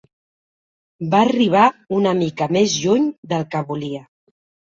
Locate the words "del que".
3.35-3.65